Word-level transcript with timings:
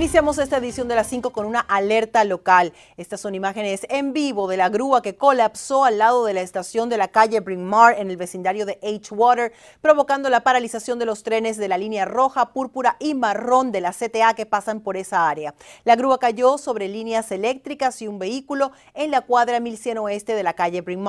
Iniciamos 0.00 0.38
esta 0.38 0.56
edición 0.56 0.88
de 0.88 0.94
las 0.94 1.08
5 1.08 1.28
con 1.30 1.44
una 1.44 1.60
alerta 1.60 2.24
local. 2.24 2.72
Estas 2.96 3.20
son 3.20 3.34
imágenes 3.34 3.86
en 3.90 4.14
vivo 4.14 4.48
de 4.48 4.56
la 4.56 4.70
grúa 4.70 5.02
que 5.02 5.14
colapsó 5.14 5.84
al 5.84 5.98
lado 5.98 6.24
de 6.24 6.32
la 6.32 6.40
estación 6.40 6.88
de 6.88 6.96
la 6.96 7.08
calle 7.08 7.40
Bryn 7.40 7.62
Mawr 7.62 7.96
en 7.98 8.10
el 8.10 8.16
vecindario 8.16 8.64
de 8.64 8.78
H-Water, 8.82 9.52
provocando 9.82 10.30
la 10.30 10.40
paralización 10.40 10.98
de 10.98 11.04
los 11.04 11.22
trenes 11.22 11.58
de 11.58 11.68
la 11.68 11.76
línea 11.76 12.06
roja, 12.06 12.54
púrpura 12.54 12.96
y 12.98 13.12
marrón 13.12 13.72
de 13.72 13.82
la 13.82 13.92
CTA 13.92 14.32
que 14.32 14.46
pasan 14.46 14.80
por 14.80 14.96
esa 14.96 15.28
área. 15.28 15.54
La 15.84 15.96
grúa 15.96 16.18
cayó 16.18 16.56
sobre 16.56 16.88
líneas 16.88 17.30
eléctricas 17.30 18.00
y 18.00 18.08
un 18.08 18.18
vehículo 18.18 18.72
en 18.94 19.10
la 19.10 19.20
cuadra 19.20 19.60
1100 19.60 19.98
oeste 19.98 20.34
de 20.34 20.42
la 20.42 20.54
calle 20.54 20.80
Bryn. 20.80 21.04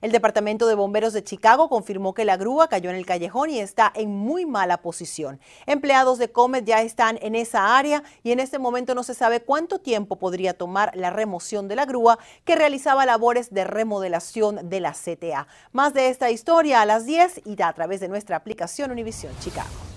El 0.00 0.12
Departamento 0.12 0.68
de 0.68 0.76
Bomberos 0.76 1.14
de 1.14 1.24
Chicago 1.24 1.68
confirmó 1.68 2.14
que 2.14 2.24
la 2.24 2.36
grúa 2.36 2.68
cayó 2.68 2.90
en 2.90 2.96
el 2.96 3.06
callejón 3.06 3.50
y 3.50 3.58
está 3.58 3.90
en 3.96 4.14
muy 4.14 4.46
mala 4.46 4.82
posición. 4.82 5.40
Empleados 5.66 6.18
de 6.18 6.30
Comet 6.30 6.64
ya 6.64 6.82
están 6.82 7.18
en 7.20 7.34
esa 7.34 7.76
área 7.76 8.04
y 8.22 8.35
en 8.35 8.35
este 8.40 8.58
momento 8.58 8.94
no 8.94 9.02
se 9.02 9.14
sabe 9.14 9.40
cuánto 9.40 9.78
tiempo 9.78 10.16
podría 10.16 10.54
tomar 10.54 10.90
la 10.94 11.10
remoción 11.10 11.68
de 11.68 11.76
la 11.76 11.86
grúa 11.86 12.18
que 12.44 12.56
realizaba 12.56 13.06
labores 13.06 13.52
de 13.52 13.64
remodelación 13.64 14.68
de 14.68 14.80
la 14.80 14.92
CTA. 14.92 15.46
Más 15.72 15.94
de 15.94 16.08
esta 16.08 16.30
historia 16.30 16.80
a 16.80 16.86
las 16.86 17.06
10 17.06 17.42
y 17.44 17.60
a 17.62 17.72
través 17.72 18.00
de 18.00 18.08
nuestra 18.08 18.36
aplicación 18.36 18.90
Univisión 18.90 19.32
Chicago. 19.40 19.95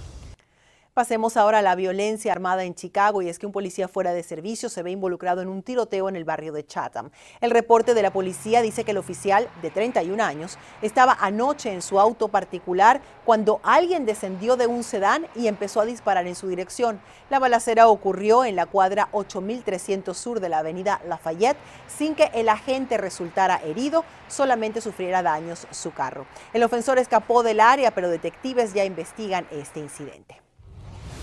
Pasemos 0.99 1.38
ahora 1.38 1.59
a 1.59 1.62
la 1.62 1.76
violencia 1.76 2.30
armada 2.30 2.66
en 2.66 2.76
Chicago 2.76 3.21
y 3.21 3.30
es 3.30 3.39
que 3.39 3.45
un 3.45 3.53
policía 3.53 3.88
fuera 3.88 4.12
de 4.12 4.21
servicio 4.21 4.67
se 4.67 4.84
ve 4.84 4.91
involucrado 4.91 5.42
en 5.42 5.47
un 5.47 5.64
tiroteo 5.64 6.09
en 6.09 6.17
el 6.17 6.25
barrio 6.25 6.52
de 6.52 6.66
Chatham. 6.66 7.09
El 7.39 7.52
reporte 7.52 7.94
de 7.94 8.02
la 8.02 8.11
policía 8.11 8.61
dice 8.61 8.83
que 8.83 8.92
el 8.92 8.97
oficial 8.97 9.47
de 9.61 9.72
31 9.72 10.22
años 10.22 10.58
estaba 10.81 11.14
anoche 11.22 11.72
en 11.72 11.81
su 11.81 12.02
auto 12.02 12.27
particular 12.27 13.00
cuando 13.23 13.61
alguien 13.64 14.05
descendió 14.05 14.58
de 14.58 14.67
un 14.67 14.83
sedán 14.83 15.25
y 15.36 15.47
empezó 15.47 15.80
a 15.80 15.86
disparar 15.86 16.27
en 16.27 16.36
su 16.36 16.50
dirección. 16.50 17.00
La 17.30 17.39
balacera 17.39 17.88
ocurrió 17.88 18.44
en 18.44 18.58
la 18.58 18.66
cuadra 18.66 19.08
8300 19.14 20.17
sur 20.17 20.42
de 20.42 20.50
la 20.50 20.58
avenida 20.58 21.00
Lafayette 21.08 21.55
sin 21.88 22.14
que 22.14 22.30
el 22.33 22.50
agente 22.50 22.97
resultara 22.97 23.61
herido, 23.64 24.03
solamente 24.27 24.81
sufriera 24.81 25.23
daños 25.23 25.66
su 25.72 25.94
carro. 25.94 26.25
El 26.52 26.61
ofensor 26.64 27.00
escapó 27.00 27.42
del 27.42 27.61
área, 27.61 27.92
pero 27.92 28.09
detectives 28.09 28.73
ya 28.73 28.83
investigan 28.83 29.47
este 29.50 29.80
incidente. 29.80 30.48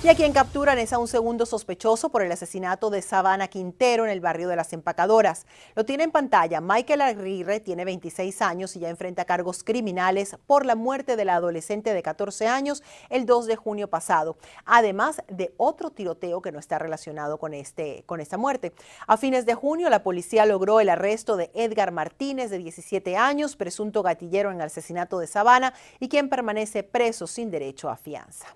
Y 0.03 0.09
a 0.09 0.15
quien 0.15 0.33
capturan 0.33 0.79
es 0.79 0.93
a 0.93 0.99
un 0.99 1.09
segundo 1.09 1.47
sospechoso 1.47 2.11
por 2.11 2.23
el 2.23 2.31
asesinato 2.31 2.91
de 2.91 3.01
Sabana 3.03 3.49
Quintero 3.49 4.05
en 4.05 4.11
el 4.11 4.21
barrio 4.21 4.47
de 4.47 4.55
las 4.55 4.73
Empacadoras. 4.73 5.47
Lo 5.75 5.85
tiene 5.85 6.05
en 6.05 6.13
pantalla. 6.13 6.61
Michael 6.61 7.01
Aguirre 7.01 7.61
tiene 7.61 7.85
26 7.85 8.41
años 8.43 8.77
y 8.77 8.81
ya 8.81 8.91
enfrenta 8.91 9.25
cargos 9.25 9.65
criminales 9.65 10.37
por 10.47 10.67
la 10.67 10.77
muerte 10.77 11.17
de 11.17 11.25
la 11.25 11.37
adolescente 11.37 11.93
de 11.93 12.03
14 12.03 12.47
años 12.47 12.85
el 13.09 13.25
2 13.25 13.47
de 13.47 13.57
junio 13.57 13.89
pasado, 13.89 14.37
además 14.65 15.23
de 15.29 15.55
otro 15.57 15.91
tiroteo 15.91 16.41
que 16.41 16.53
no 16.53 16.61
está 16.61 16.79
relacionado 16.79 17.39
con, 17.39 17.55
este, 17.55 18.05
con 18.05 18.21
esta 18.21 18.37
muerte. 18.37 18.75
A 19.09 19.17
fines 19.17 19.47
de 19.47 19.55
junio, 19.55 19.89
la 19.89 20.03
policía 20.03 20.45
logró 20.47 20.79
el 20.79 20.91
arresto 20.91 21.37
de 21.37 21.51
Edgar 21.55 21.91
Martínez, 21.91 22.51
de 22.51 22.59
17 22.59 23.17
años, 23.17 23.57
presunto 23.57 24.03
gatillero 24.03 24.51
en 24.51 24.57
el 24.57 24.67
asesinato 24.67 25.19
de 25.19 25.27
Sabana 25.27 25.73
y 25.99 26.09
quien 26.09 26.29
permanece 26.29 26.83
preso 26.83 27.27
sin 27.27 27.51
derecho 27.51 27.89
a 27.89 27.97
fianza. 27.97 28.55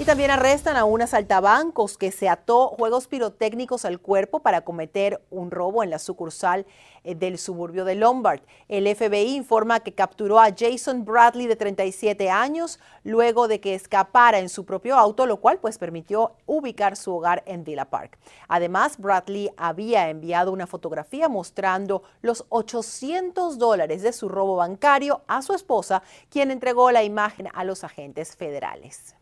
Y 0.00 0.06
también 0.06 0.30
arrestan 0.30 0.78
a 0.78 0.86
un 0.86 1.02
asaltabancos 1.02 1.98
que 1.98 2.10
se 2.10 2.30
ató 2.30 2.68
juegos 2.68 3.06
pirotécnicos 3.06 3.84
al 3.84 4.00
cuerpo 4.00 4.40
para 4.40 4.62
cometer 4.62 5.20
un 5.28 5.50
robo 5.50 5.82
en 5.82 5.90
la 5.90 5.98
sucursal 5.98 6.64
eh, 7.04 7.14
del 7.14 7.36
suburbio 7.36 7.84
de 7.84 7.96
Lombard. 7.96 8.40
El 8.68 8.88
FBI 8.96 9.36
informa 9.36 9.80
que 9.80 9.92
capturó 9.92 10.40
a 10.40 10.54
Jason 10.58 11.04
Bradley 11.04 11.46
de 11.46 11.54
37 11.54 12.30
años 12.30 12.80
luego 13.04 13.46
de 13.46 13.60
que 13.60 13.74
escapara 13.74 14.38
en 14.38 14.48
su 14.48 14.64
propio 14.64 14.96
auto, 14.96 15.26
lo 15.26 15.36
cual 15.36 15.58
pues 15.58 15.76
permitió 15.76 16.32
ubicar 16.46 16.96
su 16.96 17.14
hogar 17.14 17.42
en 17.44 17.62
Villa 17.62 17.84
Park. 17.84 18.18
Además, 18.48 18.96
Bradley 18.96 19.50
había 19.58 20.08
enviado 20.08 20.50
una 20.50 20.66
fotografía 20.66 21.28
mostrando 21.28 22.04
los 22.22 22.46
800 22.48 23.58
dólares 23.58 24.00
de 24.00 24.14
su 24.14 24.30
robo 24.30 24.56
bancario 24.56 25.20
a 25.26 25.42
su 25.42 25.52
esposa, 25.52 26.02
quien 26.30 26.50
entregó 26.50 26.90
la 26.90 27.04
imagen 27.04 27.48
a 27.52 27.64
los 27.64 27.84
agentes 27.84 28.34
federales. 28.34 29.19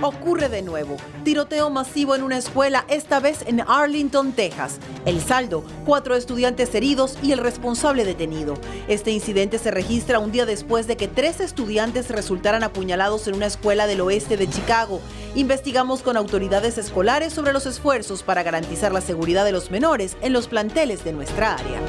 Ocurre 0.00 0.48
de 0.48 0.62
nuevo. 0.62 0.96
Tiroteo 1.24 1.68
masivo 1.68 2.14
en 2.14 2.22
una 2.22 2.38
escuela, 2.38 2.84
esta 2.88 3.20
vez 3.20 3.44
en 3.46 3.60
Arlington, 3.60 4.32
Texas. 4.32 4.78
El 5.04 5.20
saldo, 5.20 5.64
cuatro 5.84 6.14
estudiantes 6.14 6.74
heridos 6.74 7.18
y 7.22 7.32
el 7.32 7.38
responsable 7.38 8.06
detenido. 8.06 8.54
Este 8.88 9.10
incidente 9.10 9.58
se 9.58 9.70
registra 9.70 10.18
un 10.18 10.32
día 10.32 10.46
después 10.46 10.86
de 10.86 10.96
que 10.96 11.08
tres 11.08 11.40
estudiantes 11.40 12.08
resultaran 12.10 12.62
apuñalados 12.62 13.28
en 13.28 13.34
una 13.34 13.46
escuela 13.46 13.86
del 13.86 14.00
oeste 14.00 14.36
de 14.38 14.48
Chicago. 14.48 15.00
Investigamos 15.34 16.00
con 16.00 16.16
autoridades 16.16 16.78
escolares 16.78 17.34
sobre 17.34 17.52
los 17.52 17.66
esfuerzos 17.66 18.22
para 18.22 18.42
garantizar 18.42 18.92
la 18.92 19.02
seguridad 19.02 19.44
de 19.44 19.52
los 19.52 19.70
menores 19.70 20.16
en 20.22 20.32
los 20.32 20.48
planteles 20.48 21.04
de 21.04 21.12
nuestra 21.12 21.54
área. 21.54 21.80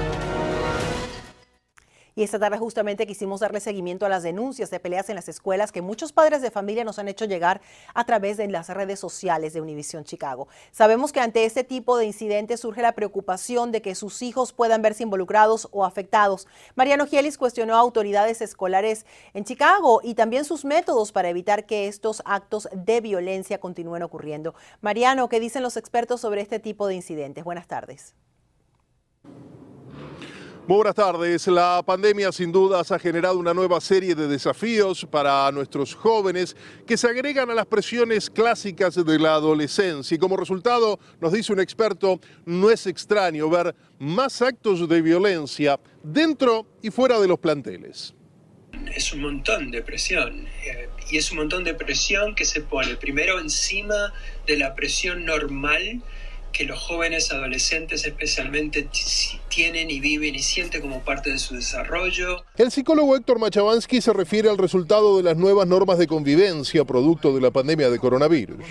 Y 2.20 2.24
esta 2.24 2.38
tarde 2.38 2.58
justamente 2.58 3.08
quisimos 3.08 3.40
darle 3.40 3.62
seguimiento 3.62 4.06
a 4.06 4.10
las 4.10 4.24
denuncias 4.24 4.70
de 4.70 4.82
peleas 4.82 5.08
en 5.08 5.16
las 5.16 5.30
escuelas 5.30 5.72
que 5.72 5.82
muchos 5.82 6.12
padres 6.12 6.42
de 6.42 6.52
familia 6.52 6.84
nos 6.84 7.00
han 7.00 7.08
hecho 7.08 7.24
llegar 7.24 7.62
a 7.94 8.04
través 8.04 8.36
de 8.36 8.46
las 8.50 8.68
redes 8.68 9.00
sociales 9.00 9.54
de 9.54 9.62
Univisión 9.62 10.04
Chicago. 10.04 10.50
Sabemos 10.74 11.14
que 11.14 11.22
ante 11.22 11.46
este 11.46 11.64
tipo 11.64 11.98
de 11.98 12.06
incidentes 12.06 12.60
surge 12.60 12.82
la 12.82 12.92
preocupación 12.92 13.72
de 13.72 13.82
que 13.82 13.96
sus 13.96 14.22
hijos 14.22 14.52
puedan 14.52 14.82
verse 14.82 15.04
involucrados 15.04 15.70
o 15.72 15.86
afectados. 15.86 16.46
Mariano 16.76 17.08
Gielis 17.08 17.38
cuestionó 17.38 17.76
a 17.76 17.80
autoridades 17.80 18.42
escolares 18.42 19.06
en 19.34 19.46
Chicago 19.46 20.02
y 20.04 20.16
también 20.16 20.44
sus 20.44 20.66
métodos 20.66 21.14
para 21.14 21.30
evitar 21.30 21.66
que 21.66 21.88
estos 21.88 22.22
actos 22.26 22.68
de 22.74 23.00
violencia 23.00 23.62
continúen 23.62 24.04
ocurriendo. 24.04 24.56
Mariano, 24.82 25.30
¿qué 25.30 25.40
dicen 25.40 25.64
los 25.64 25.78
expertos 25.78 26.20
sobre 26.20 26.42
este 26.42 26.60
tipo 26.60 26.86
de 26.88 26.96
incidentes? 26.96 27.46
Buenas 27.46 27.68
tardes. 27.68 28.14
Buenas 30.70 30.94
tardes. 30.94 31.48
La 31.48 31.82
pandemia 31.84 32.32
sin 32.32 32.52
dudas 32.52 32.92
ha 32.92 33.00
generado 33.00 33.40
una 33.40 33.56
nueva 33.56 33.82
serie 33.82 34.14
de 34.14 34.28
desafíos 34.28 35.04
para 35.10 35.52
nuestros 35.52 35.96
jóvenes 35.96 36.56
que 36.86 36.96
se 36.96 37.08
agregan 37.08 37.50
a 37.50 37.56
las 37.56 37.66
presiones 37.66 38.30
clásicas 38.30 38.94
de 38.94 39.18
la 39.18 39.34
adolescencia 39.34 40.14
y 40.14 40.20
como 40.20 40.38
resultado, 40.38 41.00
nos 41.20 41.34
dice 41.34 41.54
un 41.54 41.60
experto, 41.60 42.20
no 42.46 42.70
es 42.70 42.86
extraño 42.86 43.50
ver 43.50 43.76
más 43.98 44.44
actos 44.44 44.88
de 44.88 45.02
violencia 45.02 45.80
dentro 46.04 46.68
y 46.84 46.92
fuera 46.92 47.20
de 47.20 47.28
los 47.28 47.40
planteles. 47.40 48.14
Es 48.94 49.12
un 49.12 49.22
montón 49.22 49.72
de 49.72 49.82
presión 49.82 50.46
eh, 50.68 50.88
y 51.10 51.18
es 51.18 51.32
un 51.32 51.38
montón 51.40 51.64
de 51.64 51.74
presión 51.74 52.36
que 52.36 52.46
se 52.46 52.62
pone 52.62 52.96
primero 52.96 53.40
encima 53.40 54.14
de 54.46 54.58
la 54.58 54.76
presión 54.76 55.26
normal 55.26 56.04
que 56.52 56.64
los 56.64 56.80
jóvenes 56.80 57.32
adolescentes 57.32 58.06
especialmente 58.06 58.88
tienen 59.50 59.90
y 59.90 60.00
viven 60.00 60.36
y 60.36 60.40
sienten 60.40 60.82
como 60.82 61.02
parte 61.02 61.32
de 61.32 61.40
su 61.40 61.56
desarrollo. 61.56 62.44
El 62.58 62.72
psicólogo 62.72 63.16
Héctor 63.16 63.40
Machabansky 63.40 64.02
se 64.02 64.14
refiere 64.14 64.50
al 64.50 64.58
resultado 64.58 65.18
de 65.18 65.24
las 65.24 65.38
nuevas 65.38 65.68
normas 65.68 65.98
de 65.98 66.08
convivencia 66.08 66.86
producto 66.86 67.34
de 67.34 67.42
la 67.42 67.52
pandemia 67.52 67.90
de 67.90 68.00
coronavirus. 68.00 68.64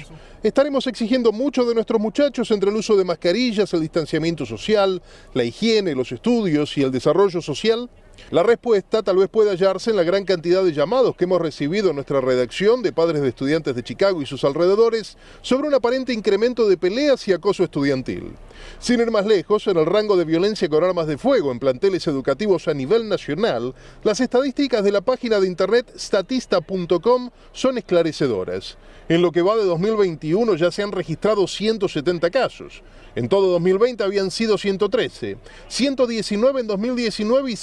Estaremos 0.42 0.86
exigiendo 0.86 1.32
mucho 1.32 1.64
de 1.64 1.74
nuestros 1.74 2.00
muchachos 2.00 2.50
entre 2.50 2.70
el 2.70 2.76
uso 2.76 2.96
de 2.96 3.04
mascarillas, 3.04 3.72
el 3.74 3.80
distanciamiento 3.80 4.46
social, 4.46 5.02
la 5.34 5.44
higiene, 5.44 5.94
los 5.94 6.12
estudios 6.12 6.76
y 6.78 6.82
el 6.82 6.92
desarrollo 6.92 7.42
social. 7.42 7.88
La 8.30 8.42
respuesta 8.42 9.02
tal 9.02 9.16
vez 9.16 9.28
pueda 9.28 9.52
hallarse 9.52 9.90
en 9.90 9.96
la 9.96 10.02
gran 10.02 10.24
cantidad 10.24 10.62
de 10.62 10.72
llamados 10.72 11.16
que 11.16 11.24
hemos 11.24 11.40
recibido 11.40 11.90
en 11.90 11.96
nuestra 11.96 12.20
redacción 12.20 12.82
de 12.82 12.92
padres 12.92 13.22
de 13.22 13.28
estudiantes 13.28 13.74
de 13.74 13.82
Chicago 13.82 14.20
y 14.20 14.26
sus 14.26 14.44
alrededores 14.44 15.16
sobre 15.40 15.68
un 15.68 15.74
aparente 15.74 16.12
incremento 16.12 16.68
de 16.68 16.76
peleas 16.76 17.26
y 17.26 17.32
acoso 17.32 17.64
estudiantil. 17.64 18.32
Sin 18.78 19.00
ir 19.00 19.10
más 19.10 19.24
lejos, 19.24 19.66
en 19.66 19.78
el 19.78 19.86
rango 19.86 20.16
de 20.16 20.24
violencia 20.24 20.68
con 20.68 20.84
armas 20.84 21.06
de 21.06 21.18
fuego 21.18 21.52
en 21.52 21.58
planteles 21.58 22.06
educativos 22.06 22.68
a 22.68 22.74
nivel 22.74 23.08
nacional, 23.08 23.74
las 24.02 24.20
estadísticas 24.20 24.84
de 24.84 24.92
la 24.92 25.00
página 25.00 25.40
de 25.40 25.46
internet 25.46 25.90
statista.com 25.96 27.30
son 27.52 27.78
esclarecedoras. 27.78 28.76
En 29.08 29.22
lo 29.22 29.32
que 29.32 29.40
va 29.40 29.56
de 29.56 29.64
2021 29.64 30.54
ya 30.56 30.70
se 30.70 30.82
han 30.82 30.92
registrado 30.92 31.46
170 31.46 32.30
casos. 32.30 32.82
En 33.14 33.28
todo 33.28 33.50
2020 33.52 34.04
habían 34.04 34.30
sido 34.30 34.58
113, 34.58 35.38
119 35.68 36.60
en 36.60 36.66
2019 36.66 37.50
y 37.50 37.56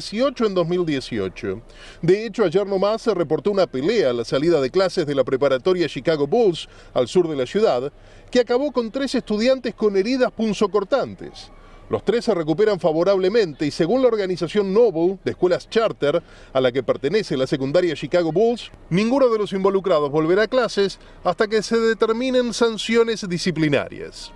118 0.00 0.46
en 0.46 0.54
2018. 0.54 1.62
De 2.00 2.26
hecho, 2.26 2.44
ayer 2.44 2.66
nomás 2.66 3.02
se 3.02 3.14
reportó 3.14 3.50
una 3.50 3.66
pelea 3.66 4.10
a 4.10 4.12
la 4.12 4.24
salida 4.24 4.60
de 4.60 4.70
clases 4.70 5.06
de 5.06 5.14
la 5.14 5.24
preparatoria 5.24 5.88
Chicago 5.88 6.26
Bulls 6.26 6.68
al 6.94 7.08
sur 7.08 7.28
de 7.28 7.36
la 7.36 7.46
ciudad, 7.46 7.92
que 8.30 8.40
acabó 8.40 8.72
con 8.72 8.90
tres 8.90 9.14
estudiantes 9.14 9.74
con 9.74 9.96
heridas 9.96 10.32
punzocortantes. 10.32 11.50
Los 11.90 12.04
tres 12.04 12.24
se 12.24 12.34
recuperan 12.34 12.80
favorablemente 12.80 13.66
y 13.66 13.70
según 13.70 14.00
la 14.00 14.08
organización 14.08 14.72
Noble 14.72 15.18
de 15.24 15.32
escuelas 15.32 15.68
charter 15.68 16.22
a 16.52 16.60
la 16.60 16.72
que 16.72 16.82
pertenece 16.82 17.36
la 17.36 17.46
secundaria 17.46 17.94
Chicago 17.94 18.32
Bulls, 18.32 18.70
ninguno 18.88 19.28
de 19.28 19.38
los 19.38 19.52
involucrados 19.52 20.10
volverá 20.10 20.44
a 20.44 20.48
clases 20.48 20.98
hasta 21.22 21.48
que 21.48 21.62
se 21.62 21.78
determinen 21.78 22.54
sanciones 22.54 23.28
disciplinarias. 23.28 24.32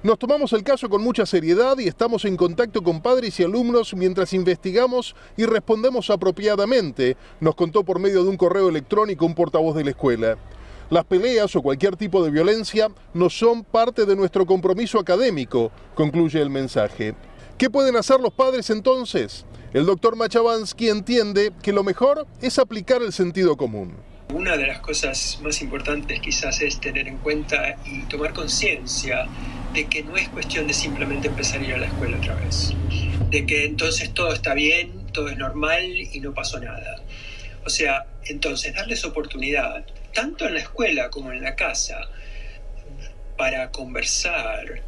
Nos 0.00 0.16
tomamos 0.16 0.52
el 0.52 0.62
caso 0.62 0.88
con 0.88 1.02
mucha 1.02 1.26
seriedad 1.26 1.76
y 1.76 1.88
estamos 1.88 2.24
en 2.24 2.36
contacto 2.36 2.84
con 2.84 3.00
padres 3.00 3.40
y 3.40 3.42
alumnos 3.42 3.94
mientras 3.94 4.32
investigamos 4.32 5.16
y 5.36 5.44
respondemos 5.44 6.08
apropiadamente, 6.08 7.16
nos 7.40 7.56
contó 7.56 7.82
por 7.82 7.98
medio 7.98 8.22
de 8.22 8.30
un 8.30 8.36
correo 8.36 8.68
electrónico 8.68 9.26
un 9.26 9.34
portavoz 9.34 9.74
de 9.74 9.82
la 9.82 9.90
escuela. 9.90 10.38
Las 10.88 11.04
peleas 11.04 11.56
o 11.56 11.62
cualquier 11.62 11.96
tipo 11.96 12.24
de 12.24 12.30
violencia 12.30 12.86
no 13.12 13.28
son 13.28 13.64
parte 13.64 14.06
de 14.06 14.14
nuestro 14.14 14.46
compromiso 14.46 15.00
académico, 15.00 15.72
concluye 15.96 16.40
el 16.40 16.48
mensaje. 16.48 17.16
¿Qué 17.58 17.68
pueden 17.68 17.96
hacer 17.96 18.20
los 18.20 18.32
padres 18.32 18.70
entonces? 18.70 19.46
El 19.74 19.84
doctor 19.84 20.14
Machabansky 20.14 20.90
entiende 20.90 21.52
que 21.60 21.72
lo 21.72 21.82
mejor 21.82 22.24
es 22.40 22.60
aplicar 22.60 23.02
el 23.02 23.12
sentido 23.12 23.56
común. 23.56 23.94
Una 24.32 24.56
de 24.56 24.66
las 24.68 24.78
cosas 24.80 25.40
más 25.42 25.60
importantes 25.60 26.20
quizás 26.20 26.60
es 26.60 26.78
tener 26.78 27.08
en 27.08 27.16
cuenta 27.16 27.76
y 27.84 28.02
tomar 28.04 28.32
conciencia 28.32 29.26
de 29.72 29.86
que 29.86 30.02
no 30.02 30.16
es 30.16 30.28
cuestión 30.28 30.66
de 30.66 30.74
simplemente 30.74 31.28
empezar 31.28 31.60
a 31.60 31.64
ir 31.64 31.74
a 31.74 31.78
la 31.78 31.86
escuela 31.86 32.16
otra 32.16 32.34
vez. 32.36 32.74
De 33.30 33.46
que 33.46 33.64
entonces 33.64 34.12
todo 34.14 34.32
está 34.32 34.54
bien, 34.54 35.06
todo 35.12 35.28
es 35.28 35.36
normal 35.36 35.84
y 35.84 36.20
no 36.20 36.32
pasó 36.34 36.58
nada. 36.60 37.02
O 37.64 37.70
sea, 37.70 38.06
entonces 38.24 38.74
darles 38.74 39.04
oportunidad, 39.04 39.84
tanto 40.14 40.46
en 40.46 40.54
la 40.54 40.60
escuela 40.60 41.10
como 41.10 41.32
en 41.32 41.42
la 41.42 41.54
casa, 41.54 42.08
para 43.36 43.70
conversar, 43.70 44.82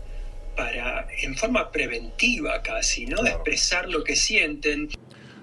para, 0.57 1.07
en 1.23 1.37
forma 1.37 1.71
preventiva 1.71 2.63
casi, 2.63 3.07
¿no? 3.07 3.25
Expresar 3.25 3.89
lo 3.89 4.03
que 4.03 4.17
sienten. 4.17 4.89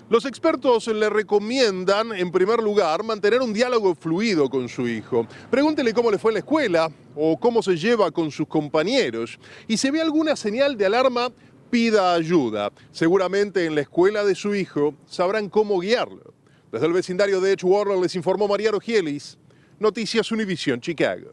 Los 0.09 0.23
expertos 0.25 0.87
le 0.87 1.09
recomiendan, 1.09 2.13
en 2.13 2.31
primer 2.31 2.63
lugar, 2.63 3.03
mantener 3.03 3.41
un 3.41 3.51
diálogo 3.51 3.93
fluido 3.93 4.49
con 4.49 4.69
su 4.69 4.87
hijo. 4.87 5.27
Pregúntele 5.51 5.93
cómo 5.93 6.09
le 6.09 6.17
fue 6.17 6.31
en 6.31 6.35
la 6.35 6.39
escuela 6.39 6.89
o 7.13 7.37
cómo 7.37 7.61
se 7.61 7.75
lleva 7.75 8.09
con 8.11 8.31
sus 8.31 8.47
compañeros. 8.47 9.37
Y 9.67 9.75
si 9.75 9.89
ve 9.89 9.99
alguna 9.99 10.37
señal 10.37 10.77
de 10.77 10.85
alarma, 10.85 11.29
pida 11.69 12.13
ayuda. 12.13 12.71
Seguramente 12.91 13.65
en 13.65 13.75
la 13.75 13.81
escuela 13.81 14.23
de 14.23 14.33
su 14.33 14.55
hijo 14.55 14.93
sabrán 15.05 15.49
cómo 15.49 15.77
guiarlo. 15.79 16.33
Desde 16.71 16.87
el 16.87 16.93
vecindario 16.93 17.41
de 17.41 17.51
Edgewater 17.51 17.97
les 17.97 18.15
informó 18.15 18.47
María 18.47 18.71
Rogielis, 18.71 19.37
Noticias 19.77 20.31
Univision 20.31 20.79
Chicago. 20.79 21.31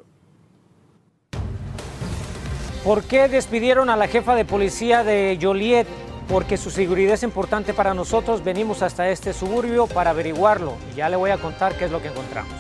¿Por 2.83 3.05
qué 3.05 3.29
despidieron 3.29 3.89
a 3.89 3.97
la 3.97 4.09
jefa 4.09 4.35
de 4.35 4.45
policía 4.45 5.05
de 5.05 5.39
Joliet? 5.41 5.87
Porque 6.29 6.57
su 6.57 6.71
seguridad 6.71 7.15
es 7.15 7.23
importante 7.23 7.75
para 7.75 7.95
nosotros. 7.95 8.43
Venimos 8.43 8.83
hasta 8.83 9.09
este 9.09 9.33
suburbio 9.33 9.87
para 9.87 10.11
averiguarlo 10.11 10.75
y 10.93 10.97
ya 10.97 11.09
le 11.09 11.17
voy 11.17 11.31
a 11.31 11.39
contar 11.39 11.77
qué 11.77 11.87
es 11.87 11.91
lo 11.91 12.01
que 12.01 12.09
encontramos. 12.09 12.53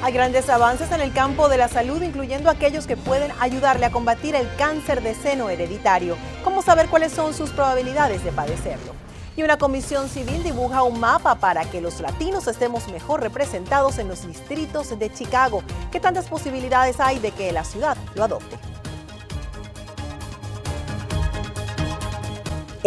Hay 0.00 0.12
grandes 0.12 0.48
avances 0.48 0.92
en 0.92 1.00
el 1.00 1.12
campo 1.12 1.48
de 1.48 1.56
la 1.56 1.66
salud, 1.66 2.00
incluyendo 2.02 2.50
aquellos 2.50 2.86
que 2.86 2.96
pueden 2.96 3.32
ayudarle 3.40 3.84
a 3.84 3.90
combatir 3.90 4.36
el 4.36 4.48
cáncer 4.56 5.02
de 5.02 5.16
seno 5.16 5.50
hereditario. 5.50 6.16
¿Cómo 6.44 6.62
saber 6.62 6.88
cuáles 6.88 7.12
son 7.12 7.34
sus 7.34 7.50
probabilidades 7.50 8.22
de 8.22 8.30
padecerlo? 8.30 8.92
Y 9.36 9.42
una 9.42 9.58
comisión 9.58 10.08
civil 10.08 10.44
dibuja 10.44 10.84
un 10.84 11.00
mapa 11.00 11.34
para 11.36 11.64
que 11.64 11.80
los 11.80 12.00
latinos 12.00 12.46
estemos 12.46 12.88
mejor 12.88 13.22
representados 13.22 13.98
en 13.98 14.06
los 14.08 14.26
distritos 14.26 14.96
de 14.96 15.12
Chicago. 15.12 15.62
¿Qué 15.90 15.98
tantas 15.98 16.26
posibilidades 16.26 17.00
hay 17.00 17.18
de 17.18 17.32
que 17.32 17.50
la 17.50 17.64
ciudad 17.64 17.96
lo 18.14 18.24
adopte? 18.24 18.56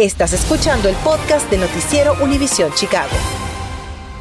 Estás 0.02 0.32
escuchando 0.32 0.88
el 0.88 0.96
podcast 0.96 1.48
de 1.48 1.58
Noticiero 1.58 2.14
Univisión 2.20 2.72
Chicago. 2.74 3.12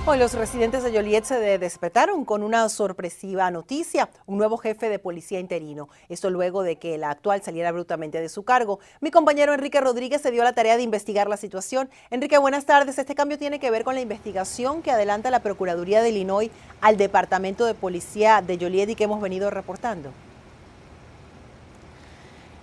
Hoy 0.05 0.19
los 0.19 0.35
residentes 0.35 0.83
de 0.83 0.91
Joliet 0.91 1.23
se 1.23 1.57
despertaron 1.57 2.23
con 2.23 2.43
una 2.43 2.69
sorpresiva 2.69 3.49
noticia, 3.49 4.11
un 4.27 4.37
nuevo 4.37 4.57
jefe 4.57 4.89
de 4.89 4.99
policía 4.99 5.39
interino. 5.39 5.89
Esto 6.07 6.29
luego 6.29 6.61
de 6.61 6.75
que 6.75 6.93
el 6.93 7.03
actual 7.03 7.41
saliera 7.41 7.71
brutalmente 7.71 8.21
de 8.21 8.29
su 8.29 8.43
cargo. 8.43 8.77
Mi 8.99 9.09
compañero 9.09 9.55
Enrique 9.55 9.81
Rodríguez 9.81 10.21
se 10.21 10.29
dio 10.29 10.43
la 10.43 10.53
tarea 10.53 10.77
de 10.77 10.83
investigar 10.83 11.27
la 11.27 11.35
situación. 11.35 11.89
Enrique, 12.11 12.37
buenas 12.37 12.65
tardes. 12.65 12.99
Este 12.99 13.15
cambio 13.15 13.39
tiene 13.39 13.59
que 13.59 13.71
ver 13.71 13.83
con 13.83 13.95
la 13.95 14.01
investigación 14.01 14.83
que 14.83 14.91
adelanta 14.91 15.31
la 15.31 15.41
Procuraduría 15.41 16.03
de 16.03 16.09
Illinois 16.09 16.51
al 16.81 16.97
Departamento 16.97 17.65
de 17.65 17.73
Policía 17.73 18.43
de 18.43 18.59
Joliet 18.59 18.89
y 18.91 18.95
que 18.95 19.05
hemos 19.05 19.19
venido 19.19 19.49
reportando. 19.49 20.11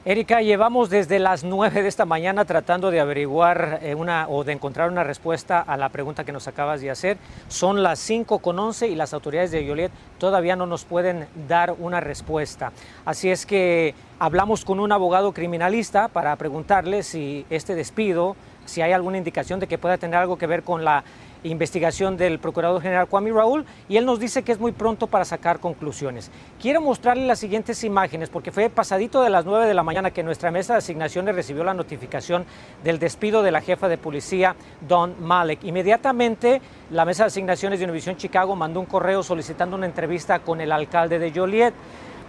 Erika, 0.08 0.40
llevamos 0.40 0.88
desde 0.88 1.18
las 1.18 1.44
9 1.44 1.82
de 1.82 1.88
esta 1.88 2.06
mañana 2.06 2.46
tratando 2.46 2.90
de 2.90 2.98
averiguar 2.98 3.80
eh, 3.82 3.94
una 3.94 4.26
o 4.30 4.42
de 4.42 4.54
encontrar 4.54 4.90
una 4.90 5.04
respuesta 5.04 5.60
a 5.60 5.76
la 5.76 5.90
pregunta 5.90 6.24
que 6.24 6.32
nos 6.32 6.48
acabas 6.48 6.80
de 6.80 6.90
hacer. 6.90 7.18
Son 7.48 7.82
las 7.82 7.98
5 7.98 8.38
con 8.38 8.58
11 8.58 8.88
y 8.88 8.94
las 8.94 9.12
autoridades 9.12 9.50
de 9.50 9.68
Joliet 9.68 9.92
todavía 10.16 10.56
no 10.56 10.64
nos 10.64 10.86
pueden 10.86 11.26
dar 11.46 11.74
una 11.78 12.00
respuesta. 12.00 12.72
Así 13.04 13.28
es 13.28 13.44
que 13.44 13.94
hablamos 14.18 14.64
con 14.64 14.80
un 14.80 14.92
abogado 14.92 15.32
criminalista 15.32 16.08
para 16.08 16.34
preguntarle 16.36 17.02
si 17.02 17.44
este 17.50 17.74
despido, 17.74 18.34
si 18.64 18.80
hay 18.80 18.92
alguna 18.92 19.18
indicación 19.18 19.60
de 19.60 19.66
que 19.66 19.76
pueda 19.76 19.98
tener 19.98 20.18
algo 20.18 20.38
que 20.38 20.46
ver 20.46 20.62
con 20.62 20.86
la 20.86 21.04
investigación 21.44 22.16
del 22.16 22.38
Procurador 22.38 22.82
General 22.82 23.06
Kwame 23.06 23.32
Raúl 23.32 23.64
y 23.88 23.96
él 23.96 24.04
nos 24.04 24.20
dice 24.20 24.42
que 24.42 24.52
es 24.52 24.58
muy 24.58 24.72
pronto 24.72 25.06
para 25.06 25.24
sacar 25.24 25.60
conclusiones. 25.60 26.30
Quiero 26.60 26.80
mostrarle 26.80 27.26
las 27.26 27.38
siguientes 27.38 27.84
imágenes 27.84 28.28
porque 28.28 28.52
fue 28.52 28.70
pasadito 28.70 29.22
de 29.22 29.30
las 29.30 29.44
9 29.44 29.66
de 29.66 29.74
la 29.74 29.82
mañana 29.82 30.10
que 30.10 30.22
nuestra 30.22 30.50
mesa 30.50 30.74
de 30.74 30.78
asignaciones 30.78 31.34
recibió 31.34 31.64
la 31.64 31.74
notificación 31.74 32.44
del 32.84 32.98
despido 32.98 33.42
de 33.42 33.50
la 33.50 33.60
jefa 33.60 33.88
de 33.88 33.98
policía 33.98 34.56
Don 34.86 35.14
Malek. 35.20 35.64
Inmediatamente 35.64 36.60
la 36.90 37.04
mesa 37.04 37.24
de 37.24 37.28
asignaciones 37.28 37.78
de 37.78 37.84
Univisión 37.84 38.16
Chicago 38.16 38.56
mandó 38.56 38.80
un 38.80 38.86
correo 38.86 39.22
solicitando 39.22 39.76
una 39.76 39.86
entrevista 39.86 40.40
con 40.40 40.60
el 40.60 40.72
alcalde 40.72 41.18
de 41.18 41.32
Joliet. 41.32 41.74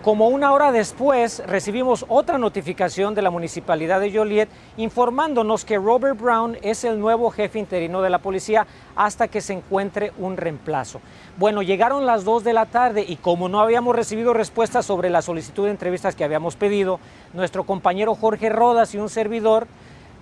Como 0.04 0.30
una 0.30 0.54
hora 0.54 0.72
después 0.72 1.44
recibimos 1.46 2.06
otra 2.07 2.38
notificación 2.38 3.16
de 3.16 3.22
la 3.22 3.31
municipalidad 3.31 4.00
de 4.00 4.13
Joliet 4.13 4.48
informándonos 4.78 5.66
que 5.66 5.78
Robert 5.78 6.18
Brown 6.18 6.57
es 6.62 6.86
el 6.86 7.01
nuevo 7.01 7.30
jefe 7.31 7.60
interino 7.60 8.01
de 8.01 8.10
la 8.10 8.19
policía 8.19 8.66
hasta 8.96 9.28
que 9.28 9.42
se 9.42 9.51
encuentre 9.51 10.13
un 10.18 10.38
reemplazo. 10.38 11.01
Bueno, 11.36 11.63
llegaron 11.63 12.06
las 12.06 12.24
2 12.24 12.46
de 12.46 12.54
la 12.54 12.66
tarde 12.66 13.04
y 13.06 13.18
como 13.18 13.50
no 13.50 13.60
habíamos 13.60 13.94
recibido 13.94 14.34
respuesta 14.34 14.84
sobre 14.84 15.10
la 15.10 15.22
solicitud 15.22 15.66
de 15.66 15.72
entrevistas 15.72 16.16
que 16.16 16.24
habíamos 16.24 16.56
pedido, 16.56 17.01
nuestro 17.34 17.66
compañero 17.66 18.16
Jorge 18.16 18.48
Rodas 18.48 18.96
y 18.96 19.00
un 19.00 19.10
servidor 19.10 19.68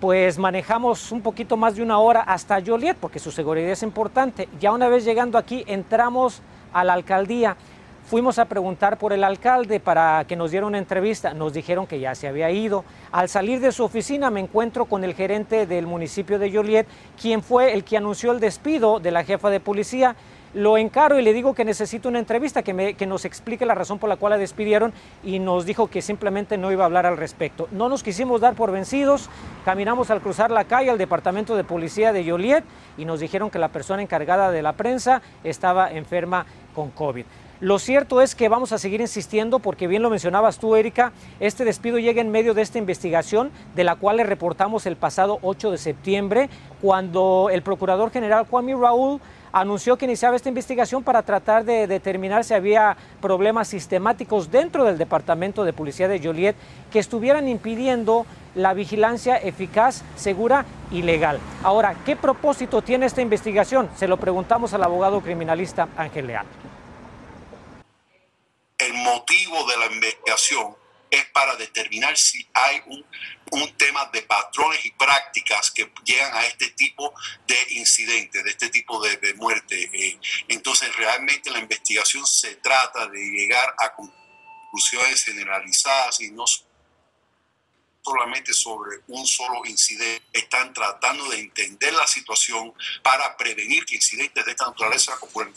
pues 0.01 0.39
manejamos 0.39 1.11
un 1.11 1.21
poquito 1.21 1.55
más 1.55 1.75
de 1.75 1.83
una 1.83 1.99
hora 1.99 2.21
hasta 2.21 2.63
Joliet 2.65 2.97
porque 2.99 3.19
su 3.19 3.29
seguridad 3.29 3.69
es 3.69 3.83
importante. 3.83 4.49
Ya 4.59 4.71
una 4.71 4.89
vez 4.89 5.05
llegando 5.05 5.37
aquí 5.37 5.63
entramos 5.67 6.41
a 6.73 6.83
la 6.83 6.93
alcaldía 6.93 7.57
Fuimos 8.07 8.39
a 8.39 8.45
preguntar 8.45 8.97
por 8.97 9.11
el 9.11 9.21
alcalde 9.25 9.81
para 9.81 10.23
que 10.25 10.37
nos 10.37 10.51
diera 10.51 10.65
una 10.65 10.77
entrevista. 10.77 11.33
Nos 11.33 11.51
dijeron 11.51 11.85
que 11.87 11.99
ya 11.99 12.15
se 12.15 12.29
había 12.29 12.49
ido. 12.49 12.85
Al 13.11 13.27
salir 13.27 13.59
de 13.59 13.73
su 13.73 13.83
oficina 13.83 14.29
me 14.29 14.39
encuentro 14.39 14.85
con 14.85 15.03
el 15.03 15.13
gerente 15.13 15.65
del 15.65 15.87
municipio 15.87 16.39
de 16.39 16.49
Joliet, 16.49 16.87
quien 17.21 17.43
fue 17.43 17.73
el 17.73 17.83
que 17.83 17.97
anunció 17.97 18.31
el 18.31 18.39
despido 18.39 19.01
de 19.01 19.11
la 19.11 19.25
jefa 19.25 19.49
de 19.49 19.59
policía. 19.59 20.15
Lo 20.53 20.77
encaro 20.77 21.19
y 21.19 21.21
le 21.21 21.33
digo 21.33 21.53
que 21.53 21.65
necesito 21.65 22.07
una 22.07 22.19
entrevista, 22.19 22.63
que, 22.63 22.95
que 22.97 23.05
nos 23.05 23.25
explique 23.25 23.65
la 23.65 23.75
razón 23.75 23.99
por 23.99 24.07
la 24.07 24.15
cual 24.15 24.31
la 24.31 24.37
despidieron 24.37 24.93
y 25.21 25.39
nos 25.39 25.65
dijo 25.65 25.87
que 25.87 26.01
simplemente 26.01 26.57
no 26.57 26.71
iba 26.71 26.83
a 26.83 26.85
hablar 26.85 27.05
al 27.05 27.17
respecto. 27.17 27.67
No 27.71 27.89
nos 27.89 28.03
quisimos 28.03 28.39
dar 28.39 28.53
por 28.53 28.71
vencidos, 28.71 29.29
caminamos 29.65 30.11
al 30.11 30.21
cruzar 30.21 30.49
la 30.49 30.63
calle 30.63 30.91
al 30.91 30.97
departamento 30.97 31.57
de 31.57 31.65
policía 31.65 32.13
de 32.13 32.23
Joliet 32.23 32.63
y 32.97 33.03
nos 33.03 33.19
dijeron 33.19 33.49
que 33.49 33.59
la 33.59 33.67
persona 33.67 34.01
encargada 34.01 34.49
de 34.49 34.61
la 34.61 34.71
prensa 34.71 35.21
estaba 35.43 35.91
enferma 35.91 36.45
con 36.73 36.89
COVID. 36.91 37.25
Lo 37.59 37.79
cierto 37.79 38.21
es 38.21 38.35
que 38.35 38.49
vamos 38.49 38.71
a 38.71 38.77
seguir 38.77 39.01
insistiendo 39.01 39.57
porque 39.57 39.87
bien 39.87 40.03
lo 40.03 40.11
mencionabas 40.11 40.59
tú, 40.59 40.75
Erika, 40.75 41.11
este 41.39 41.65
despido 41.65 41.97
llega 41.97 42.21
en 42.21 42.29
medio 42.29 42.53
de 42.53 42.61
esta 42.61 42.77
investigación 42.77 43.49
de 43.73 43.83
la 43.83 43.95
cual 43.95 44.17
le 44.17 44.23
reportamos 44.23 44.85
el 44.85 44.95
pasado 44.95 45.39
8 45.41 45.71
de 45.71 45.79
septiembre, 45.79 46.49
cuando 46.83 47.49
el 47.51 47.63
Procurador 47.63 48.11
General 48.11 48.45
Kwame 48.45 48.75
Raúl 48.75 49.19
anunció 49.51 49.97
que 49.97 50.05
iniciaba 50.05 50.35
esta 50.35 50.49
investigación 50.49 51.01
para 51.01 51.23
tratar 51.23 51.65
de 51.65 51.87
determinar 51.87 52.43
si 52.43 52.53
había 52.53 52.95
problemas 53.21 53.69
sistemáticos 53.69 54.51
dentro 54.51 54.83
del 54.83 54.99
Departamento 54.99 55.63
de 55.63 55.73
Policía 55.73 56.07
de 56.07 56.19
Joliet 56.19 56.55
que 56.91 56.99
estuvieran 56.99 57.47
impidiendo 57.47 58.27
la 58.53 58.75
vigilancia 58.75 59.35
eficaz, 59.35 60.03
segura 60.15 60.63
y 60.91 61.01
legal. 61.01 61.39
Ahora, 61.63 61.95
¿qué 62.05 62.15
propósito 62.15 62.83
tiene 62.83 63.07
esta 63.07 63.23
investigación? 63.23 63.89
Se 63.95 64.07
lo 64.07 64.17
preguntamos 64.17 64.75
al 64.75 64.83
abogado 64.83 65.21
criminalista 65.21 65.87
Ángel 65.97 66.27
Leal 66.27 66.45
el 68.87 68.93
motivo 68.93 69.65
de 69.65 69.77
la 69.77 69.85
investigación 69.87 70.75
es 71.09 71.25
para 71.27 71.55
determinar 71.55 72.17
si 72.17 72.47
hay 72.53 72.81
un, 72.87 73.05
tema 73.77 74.09
de 74.11 74.23
patrones 74.23 74.83
y 74.85 74.91
prácticas 74.91 75.71
que 75.71 75.91
llegan 76.03 76.33
a 76.33 76.45
este 76.45 76.71
tipo 76.71 77.13
de 77.45 77.55
incidentes, 77.75 78.43
de 78.43 78.49
este 78.49 78.69
tipo 78.69 78.99
de, 79.01 79.33
muerte. 79.35 79.89
Eh, 79.93 80.19
entonces, 80.47 80.93
realmente 80.95 81.51
la 81.51 81.59
investigación 81.59 82.25
se 82.25 82.55
trata 82.55 83.07
de 83.07 83.19
llegar 83.19 83.75
a 83.77 83.93
conclusiones 83.93 85.23
generalizadas 85.23 86.19
y 86.21 86.31
no 86.31 86.45
solamente 88.03 88.53
sobre 88.53 88.97
un 89.07 89.27
solo 89.27 89.65
incidente, 89.65 90.25
están 90.33 90.73
tratando 90.73 91.29
de 91.29 91.39
entender 91.39 91.93
la 91.93 92.07
situación 92.07 92.73
para 93.03 93.37
prevenir 93.37 93.85
que 93.85 93.95
incidentes 93.95 94.43
de 94.43 94.51
esta 94.51 94.65
naturaleza 94.65 95.15
ocurran. 95.21 95.53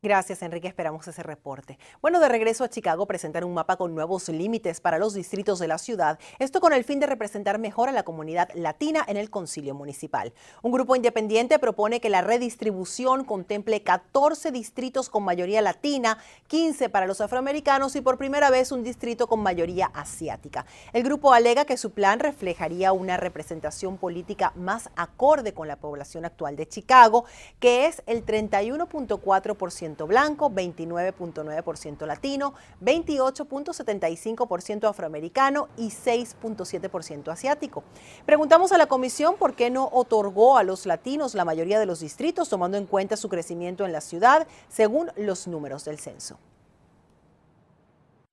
Gracias, 0.00 0.42
Enrique. 0.42 0.68
Esperamos 0.68 1.08
ese 1.08 1.24
reporte. 1.24 1.76
Bueno, 2.00 2.20
de 2.20 2.28
regreso 2.28 2.62
a 2.62 2.68
Chicago, 2.68 3.06
presentar 3.06 3.44
un 3.44 3.52
mapa 3.52 3.76
con 3.76 3.96
nuevos 3.96 4.28
límites 4.28 4.80
para 4.80 4.96
los 4.96 5.12
distritos 5.12 5.58
de 5.58 5.66
la 5.66 5.76
ciudad. 5.76 6.20
Esto 6.38 6.60
con 6.60 6.72
el 6.72 6.84
fin 6.84 7.00
de 7.00 7.06
representar 7.06 7.58
mejor 7.58 7.88
a 7.88 7.92
la 7.92 8.04
comunidad 8.04 8.48
latina 8.54 9.04
en 9.08 9.16
el 9.16 9.28
concilio 9.28 9.74
municipal. 9.74 10.32
Un 10.62 10.70
grupo 10.70 10.94
independiente 10.94 11.58
propone 11.58 12.00
que 12.00 12.10
la 12.10 12.20
redistribución 12.20 13.24
contemple 13.24 13.82
14 13.82 14.52
distritos 14.52 15.08
con 15.08 15.24
mayoría 15.24 15.62
latina, 15.62 16.18
15 16.46 16.90
para 16.90 17.08
los 17.08 17.20
afroamericanos 17.20 17.96
y 17.96 18.00
por 18.00 18.18
primera 18.18 18.50
vez 18.50 18.70
un 18.70 18.84
distrito 18.84 19.26
con 19.26 19.40
mayoría 19.40 19.86
asiática. 19.94 20.64
El 20.92 21.02
grupo 21.02 21.32
alega 21.32 21.64
que 21.64 21.76
su 21.76 21.90
plan 21.90 22.20
reflejaría 22.20 22.92
una 22.92 23.16
representación 23.16 23.96
política 23.96 24.52
más 24.54 24.90
acorde 24.94 25.54
con 25.54 25.66
la 25.66 25.74
población 25.74 26.24
actual 26.24 26.54
de 26.54 26.68
Chicago, 26.68 27.24
que 27.58 27.86
es 27.86 28.00
el 28.06 28.24
31.4% 28.24 29.87
blanco, 29.96 30.50
29.9% 30.50 32.06
latino, 32.06 32.54
28.75% 32.82 34.88
afroamericano 34.88 35.68
y 35.76 35.88
6.7% 35.88 37.28
asiático. 37.28 37.84
Preguntamos 38.26 38.72
a 38.72 38.78
la 38.78 38.86
comisión 38.86 39.36
por 39.38 39.54
qué 39.54 39.70
no 39.70 39.88
otorgó 39.92 40.58
a 40.58 40.62
los 40.62 40.86
latinos 40.86 41.34
la 41.34 41.44
mayoría 41.44 41.78
de 41.78 41.86
los 41.86 42.00
distritos, 42.00 42.48
tomando 42.48 42.76
en 42.76 42.86
cuenta 42.86 43.16
su 43.16 43.28
crecimiento 43.28 43.84
en 43.84 43.92
la 43.92 44.00
ciudad, 44.00 44.46
según 44.68 45.10
los 45.16 45.48
números 45.48 45.84
del 45.84 45.98
censo. 45.98 46.38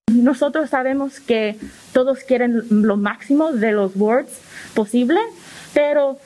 Nosotros 0.08 0.70
sabemos 0.70 1.20
que 1.20 1.58
todos 1.92 2.20
quieren 2.20 2.64
lo 2.70 2.96
máximo 2.96 3.52
de 3.52 3.72
los 3.72 3.96
wards 3.96 4.40
posible, 4.74 5.20
pero 5.74 6.18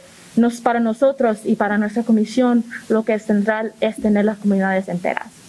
para 0.64 0.80
nosotros 0.80 1.40
y 1.44 1.56
para 1.56 1.78
nuestra 1.78 2.04
comisión 2.04 2.64
lo 2.88 3.04
que 3.04 3.14
es 3.14 3.26
central 3.26 3.74
es 3.82 3.98
tener 3.98 4.26
las 4.26 4.38
comunidades 4.38 4.88
enteras. 4.88 5.40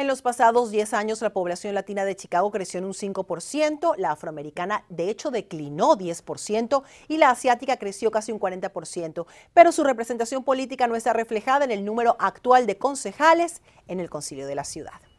En 0.00 0.06
los 0.06 0.22
pasados 0.22 0.70
10 0.70 0.94
años, 0.94 1.20
la 1.20 1.28
población 1.28 1.74
latina 1.74 2.06
de 2.06 2.16
Chicago 2.16 2.50
creció 2.50 2.78
en 2.78 2.86
un 2.86 2.94
5%, 2.94 3.96
la 3.98 4.12
afroamericana 4.12 4.84
de 4.88 5.10
hecho 5.10 5.30
declinó 5.30 5.94
10% 5.94 6.82
y 7.06 7.18
la 7.18 7.28
asiática 7.28 7.76
creció 7.76 8.10
casi 8.10 8.32
un 8.32 8.40
40%, 8.40 9.26
pero 9.52 9.72
su 9.72 9.84
representación 9.84 10.42
política 10.42 10.86
no 10.86 10.96
está 10.96 11.12
reflejada 11.12 11.66
en 11.66 11.70
el 11.70 11.84
número 11.84 12.16
actual 12.18 12.66
de 12.66 12.78
concejales 12.78 13.60
en 13.88 14.00
el 14.00 14.08
concilio 14.08 14.46
de 14.46 14.54
la 14.54 14.64
ciudad. 14.64 15.09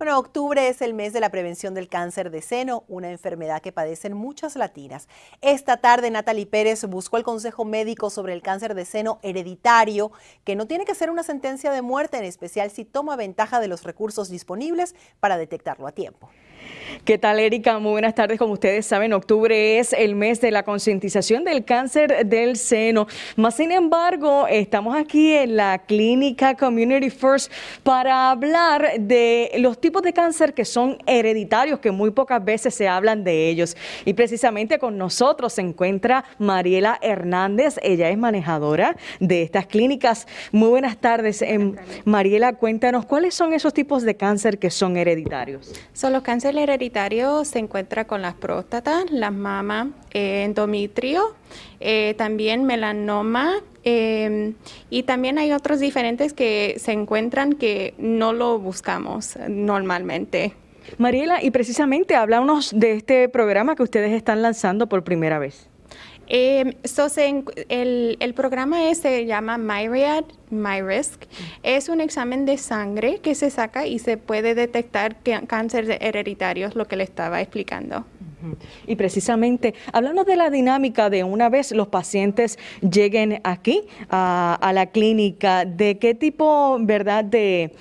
Bueno, 0.00 0.18
octubre 0.18 0.66
es 0.66 0.80
el 0.80 0.94
mes 0.94 1.12
de 1.12 1.20
la 1.20 1.28
prevención 1.28 1.74
del 1.74 1.86
cáncer 1.86 2.30
de 2.30 2.40
seno, 2.40 2.84
una 2.88 3.10
enfermedad 3.10 3.60
que 3.60 3.70
padecen 3.70 4.14
muchas 4.14 4.56
latinas. 4.56 5.10
Esta 5.42 5.76
tarde 5.76 6.10
Natalie 6.10 6.46
Pérez 6.46 6.86
buscó 6.86 7.18
el 7.18 7.22
consejo 7.22 7.66
médico 7.66 8.08
sobre 8.08 8.32
el 8.32 8.40
cáncer 8.40 8.74
de 8.74 8.86
seno 8.86 9.18
hereditario, 9.22 10.10
que 10.42 10.56
no 10.56 10.66
tiene 10.66 10.86
que 10.86 10.94
ser 10.94 11.10
una 11.10 11.22
sentencia 11.22 11.70
de 11.70 11.82
muerte, 11.82 12.16
en 12.16 12.24
especial 12.24 12.70
si 12.70 12.86
toma 12.86 13.14
ventaja 13.14 13.60
de 13.60 13.68
los 13.68 13.82
recursos 13.82 14.30
disponibles 14.30 14.94
para 15.20 15.36
detectarlo 15.36 15.86
a 15.86 15.92
tiempo. 15.92 16.30
¿Qué 17.04 17.16
tal, 17.18 17.38
Erika? 17.40 17.78
Muy 17.78 17.92
buenas 17.92 18.14
tardes. 18.14 18.38
Como 18.38 18.52
ustedes 18.52 18.84
saben, 18.84 19.12
octubre 19.12 19.78
es 19.78 19.92
el 19.92 20.14
mes 20.14 20.40
de 20.40 20.50
la 20.50 20.64
concientización 20.64 21.44
del 21.44 21.64
cáncer 21.64 22.26
del 22.26 22.56
seno. 22.56 23.06
Más 23.36 23.56
sin 23.56 23.72
embargo, 23.72 24.46
estamos 24.46 24.96
aquí 24.96 25.32
en 25.32 25.56
la 25.56 25.78
clínica 25.78 26.56
Community 26.56 27.10
First 27.10 27.50
para 27.82 28.30
hablar 28.30 29.00
de 29.00 29.52
los 29.58 29.80
tipos 29.80 29.89
de 29.90 30.12
cáncer 30.12 30.54
que 30.54 30.64
son 30.64 30.98
hereditarios, 31.06 31.80
que 31.80 31.90
muy 31.90 32.12
pocas 32.12 32.44
veces 32.44 32.74
se 32.74 32.86
hablan 32.86 33.24
de 33.24 33.48
ellos. 33.48 33.76
Y 34.04 34.14
precisamente 34.14 34.78
con 34.78 34.96
nosotros 34.96 35.54
se 35.54 35.62
encuentra 35.62 36.24
Mariela 36.38 36.98
Hernández. 37.02 37.78
Ella 37.82 38.10
es 38.10 38.18
manejadora 38.18 38.96
de 39.18 39.42
estas 39.42 39.66
clínicas. 39.66 40.28
Muy 40.52 40.68
buenas 40.68 40.98
tardes. 40.98 41.42
Em, 41.42 41.74
Mariela, 42.04 42.52
cuéntanos, 42.52 43.06
¿cuáles 43.06 43.34
son 43.34 43.52
esos 43.52 43.74
tipos 43.74 44.04
de 44.04 44.16
cáncer 44.16 44.58
que 44.58 44.70
son 44.70 44.96
hereditarios? 44.96 45.72
Son 45.92 46.12
los 46.12 46.22
cánceres 46.22 46.60
hereditario 46.60 47.44
se 47.44 47.58
encuentra 47.58 48.06
con 48.06 48.22
las 48.22 48.34
próstatas, 48.34 49.10
las 49.10 49.32
mamas, 49.32 49.88
eh, 50.12 50.44
endometrio, 50.44 51.34
eh, 51.80 52.14
también 52.16 52.64
melanoma 52.64 53.54
em, 53.84 54.54
y 54.90 55.04
también 55.04 55.38
hay 55.38 55.52
otros 55.52 55.80
diferentes 55.80 56.32
que 56.32 56.76
se 56.78 56.92
encuentran 56.92 57.54
que 57.54 57.94
no 57.98 58.32
lo 58.32 58.58
buscamos 58.58 59.38
normalmente. 59.48 60.54
Mariela, 60.98 61.42
y 61.42 61.50
precisamente 61.50 62.14
háblanos 62.14 62.72
de 62.74 62.92
este 62.92 63.28
programa 63.28 63.76
que 63.76 63.82
ustedes 63.82 64.12
están 64.12 64.42
lanzando 64.42 64.88
por 64.88 65.04
primera 65.04 65.38
vez. 65.38 65.68
Eh, 66.32 66.76
el, 67.68 68.16
el, 68.20 68.34
programa 68.34 68.94
se 68.94 69.26
llama 69.26 69.58
MyRiad, 69.58 70.24
MyRisk. 70.50 71.24
Es 71.64 71.88
un 71.88 72.00
examen 72.00 72.46
de 72.46 72.56
sangre 72.56 73.18
que 73.18 73.34
se 73.34 73.50
saca 73.50 73.84
y 73.86 73.98
se 73.98 74.16
puede 74.16 74.54
detectar 74.54 75.16
cáncer 75.48 75.98
hereditario, 76.00 76.68
es 76.68 76.76
lo 76.76 76.86
que 76.86 76.96
le 76.96 77.02
estaba 77.02 77.40
explicando. 77.40 78.06
Y 78.86 78.96
precisamente, 78.96 79.74
hablando 79.92 80.24
de 80.24 80.36
la 80.36 80.50
dinámica 80.50 81.10
de 81.10 81.24
una 81.24 81.48
vez 81.48 81.72
los 81.72 81.88
pacientes 81.88 82.58
lleguen 82.80 83.40
aquí 83.44 83.82
a, 84.08 84.70
la 84.74 84.86
clínica, 84.86 85.64
¿de 85.64 85.98
qué 85.98 86.14
tipo, 86.14 86.78
verdad, 86.80 87.24
de, 87.24 87.72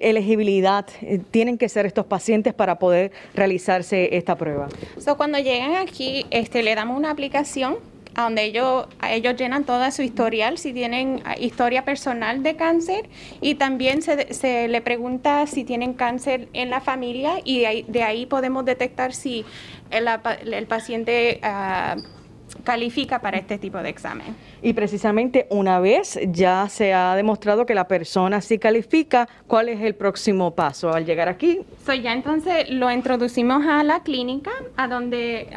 elegibilidad 0.00 0.86
eh, 1.00 1.20
tienen 1.30 1.58
que 1.58 1.68
ser 1.68 1.86
estos 1.86 2.06
pacientes 2.06 2.54
para 2.54 2.78
poder 2.78 3.12
realizarse 3.34 4.16
esta 4.16 4.36
prueba? 4.36 4.68
cuando 5.16 5.38
llegan 5.38 5.74
aquí, 5.76 6.26
este, 6.30 6.62
le 6.62 6.74
damos 6.74 6.96
una 6.96 7.10
aplicación 7.10 7.76
donde 8.22 8.44
ellos, 8.44 8.86
ellos 9.08 9.36
llenan 9.36 9.64
toda 9.64 9.90
su 9.90 10.02
historial, 10.02 10.58
si 10.58 10.72
tienen 10.72 11.22
ah, 11.24 11.36
historia 11.38 11.84
personal 11.84 12.42
de 12.42 12.56
cáncer 12.56 13.08
y 13.40 13.54
también 13.54 14.02
se, 14.02 14.34
se 14.34 14.68
le 14.68 14.80
pregunta 14.80 15.46
si 15.46 15.64
tienen 15.64 15.94
cáncer 15.94 16.48
en 16.52 16.70
la 16.70 16.80
familia 16.80 17.34
y 17.44 17.84
de 17.86 18.02
ahí, 18.02 18.26
podemos 18.26 18.64
detectar 18.64 19.12
si 19.12 19.44
el, 19.90 20.66
paciente 20.66 21.40
uh, 21.42 22.00
califica 22.64 23.20
para 23.20 23.38
este 23.38 23.58
tipo 23.58 23.78
de 23.78 23.88
examen. 23.88 24.36
Y 24.62 24.72
precisamente 24.72 25.46
una 25.50 25.80
vez 25.80 26.18
ya 26.28 26.68
se 26.68 26.92
ha 26.92 27.14
demostrado 27.14 27.66
que 27.66 27.74
la 27.74 27.88
persona 27.88 28.40
sí 28.40 28.58
califica, 28.58 29.28
¿cuál 29.46 29.68
es 29.68 29.80
el 29.80 29.94
próximo 29.94 30.54
paso 30.54 30.92
al 30.92 31.04
llegar 31.04 31.28
aquí? 31.28 31.60
So 31.86 31.94
ya 31.94 32.12
entonces 32.12 32.68
lo 32.70 32.90
introducimos 32.90 33.64
a 33.66 33.82
la 33.84 34.02
clínica, 34.02 34.50
a 34.76 34.88
donde 34.88 35.48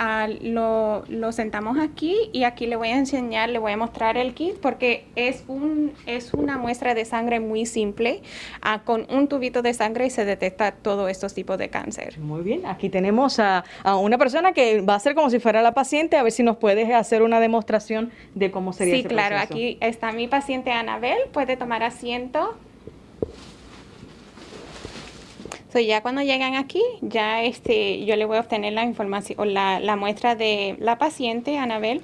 lo, 0.41 1.03
lo, 1.07 1.31
sentamos 1.31 1.77
aquí 1.79 2.29
y 2.33 2.43
aquí 2.43 2.67
le 2.67 2.75
voy 2.75 2.89
a 2.89 2.97
enseñar, 2.97 3.49
le 3.49 3.59
voy 3.59 3.71
a 3.71 3.77
mostrar 3.77 4.17
el 4.17 4.33
kit 4.33 4.55
porque 4.59 5.05
es, 5.15 5.43
un, 5.47 5.93
es 6.05 6.33
una 6.33 6.57
muestra 6.57 6.93
de 6.93 7.05
sangre 7.05 7.39
muy 7.39 7.65
simple, 7.65 8.21
ah, 8.61 8.81
con 8.83 9.07
un 9.09 9.27
tubito 9.27 9.61
de 9.61 9.73
sangre 9.73 10.05
y 10.05 10.09
se 10.09 10.25
detecta 10.25 10.71
todos 10.71 11.09
estos 11.09 11.33
tipos 11.33 11.57
de 11.57 11.69
cáncer. 11.69 12.19
Muy 12.19 12.41
bien, 12.41 12.65
aquí 12.65 12.89
tenemos 12.89 13.39
a, 13.39 13.63
a 13.83 13.97
una 13.97 14.17
persona 14.17 14.53
que 14.53 14.81
va 14.81 14.95
a 14.95 14.99
ser 14.99 15.15
como 15.15 15.29
si 15.29 15.39
fuera 15.39 15.61
la 15.61 15.73
paciente, 15.73 16.17
a 16.17 16.23
ver 16.23 16.31
si 16.31 16.43
nos 16.43 16.57
puedes 16.57 16.90
hacer 16.99 17.21
una 17.21 17.39
demostración 17.39 18.11
de 18.35 18.51
cómo 18.51 18.73
sería 18.73 18.95
Sí, 18.95 19.03
claro, 19.03 19.37
aquí 19.37 19.77
está 19.81 20.11
mi 20.11 20.27
paciente 20.27 20.71
Anabel, 20.71 21.17
puede 21.31 21.57
tomar 21.57 21.83
asiento. 21.83 22.55
So, 25.71 25.79
ya 25.79 26.01
cuando 26.01 26.21
llegan 26.21 26.55
aquí, 26.55 26.81
ya 27.01 27.43
este, 27.43 28.03
yo 28.03 28.17
le 28.17 28.25
voy 28.25 28.35
a 28.37 28.41
obtener 28.41 28.73
la 28.73 28.83
información 28.83 29.39
o 29.39 29.45
la, 29.45 29.79
la 29.79 29.95
muestra 29.95 30.35
de 30.35 30.75
la 30.79 30.97
paciente, 30.97 31.57
Anabel. 31.57 32.01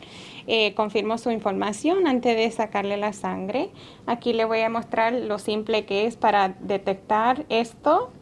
Eh, 0.49 0.73
confirmo 0.75 1.17
su 1.17 1.29
información 1.29 2.07
antes 2.07 2.37
de 2.37 2.49
sacarle 2.49 2.95
la 2.95 3.11
sangre. 3.11 3.69
Aquí 4.05 4.31
le 4.31 4.45
voy 4.45 4.61
a 4.61 4.69
mostrar 4.69 5.11
lo 5.11 5.39
simple 5.39 5.83
que 5.83 6.05
es 6.05 6.15
para 6.15 6.55
detectar 6.61 7.45
esto 7.49 8.13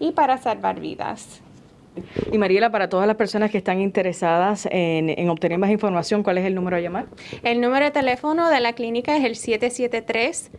y 0.00 0.10
para 0.10 0.38
salvar 0.38 0.80
vidas. 0.80 1.40
Y 2.32 2.38
Mariela, 2.38 2.70
para 2.70 2.88
todas 2.88 3.06
las 3.06 3.16
personas 3.16 3.50
que 3.50 3.58
están 3.58 3.80
interesadas 3.80 4.66
en, 4.70 5.10
en, 5.10 5.28
obtener 5.28 5.58
más 5.58 5.70
información, 5.70 6.22
¿cuál 6.22 6.38
es 6.38 6.44
el 6.44 6.54
número 6.54 6.76
a 6.76 6.80
llamar? 6.80 7.06
El 7.42 7.60
número 7.60 7.84
de 7.84 7.90
teléfono 7.90 8.48
de 8.48 8.60
la 8.60 8.72
clínica 8.72 9.16
es 9.16 9.24
el 9.24 9.36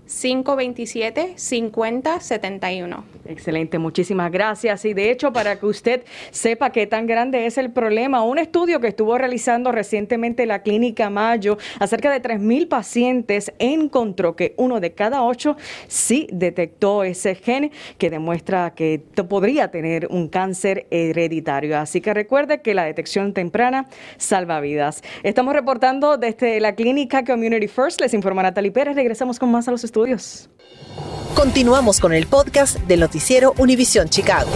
773-527-5071. 0.08 3.03
Excelente, 3.27 3.77
muchísimas 3.77 4.31
gracias. 4.31 4.86
Y 4.86 4.93
de 4.93 5.12
hecho, 5.12 5.31
para 5.31 5.60
que 5.60 5.65
usted 5.65 6.03
sepa 6.31 6.72
qué 6.72 6.88
tan 6.88 7.08
grande 7.08 7.46
es 7.46 7.58
el 7.58 7.72
problema, 7.72 8.24
un 8.24 8.39
estudio 8.39 8.79
que 8.79 8.88
estuvo 8.88 9.17
realizando 9.17 9.72
recientemente 9.72 10.46
la 10.46 10.63
clínica 10.63 11.10
Mayo, 11.10 11.58
acerca 11.79 12.12
de 12.12 12.22
3.000 12.22 12.67
pacientes, 12.67 13.53
encontró 13.60 14.36
que 14.36 14.53
uno 14.58 14.79
de 14.79 14.93
cada 14.93 15.24
ocho 15.24 15.55
sí 15.88 16.27
detectó 16.31 17.03
ese 17.03 17.36
gen 17.36 17.72
que 17.98 18.10
demuestra 18.10 18.74
que 18.74 19.01
podría 19.27 19.69
tener 19.69 20.08
un 20.10 20.27
cáncer 20.27 20.88
hereditario. 20.89 21.28
Así 21.81 22.01
que 22.01 22.13
recuerde 22.13 22.62
que 22.62 22.74
la 22.74 22.83
detección 22.83 23.33
temprana 23.33 23.88
salva 24.17 24.59
vidas. 24.59 25.01
Estamos 25.24 25.53
reportando 25.53 26.17
desde 26.17 26.59
la 26.59 26.75
clínica 26.75 27.24
Community 27.24 27.67
First. 27.67 28.01
Les 28.01 28.13
informa 28.13 28.43
Natalie 28.43 28.71
Pérez. 28.71 28.95
Regresamos 28.95 29.39
con 29.39 29.51
más 29.51 29.67
a 29.67 29.71
los 29.71 29.83
estudios. 29.83 30.50
Continuamos 31.36 32.00
con 32.00 32.13
el 32.13 32.27
podcast 32.27 32.79
del 32.81 33.00
noticiero 33.00 33.53
Univisión 33.57 34.09
Chicago. 34.09 34.50